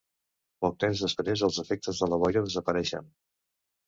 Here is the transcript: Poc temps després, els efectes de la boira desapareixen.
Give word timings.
Poc 0.65 0.77
temps 0.83 1.03
després, 1.05 1.43
els 1.47 1.59
efectes 1.63 1.99
de 2.05 2.09
la 2.13 2.19
boira 2.23 2.43
desapareixen. 2.47 3.13